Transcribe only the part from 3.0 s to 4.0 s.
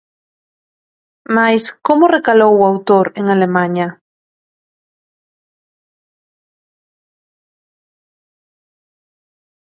en Alemaña?